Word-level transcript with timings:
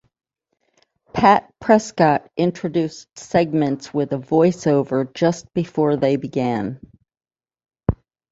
Pat 1.13 1.53
Prescott 1.59 2.27
introduced 2.35 3.19
segments 3.19 3.93
with 3.93 4.11
a 4.13 4.17
voiceover 4.17 5.13
just 5.13 5.53
before 5.53 5.95
they 5.95 6.15
began. 6.15 6.79